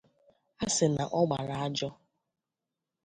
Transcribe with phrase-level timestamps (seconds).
[0.63, 1.89] a sị na ọ gbara ajọ.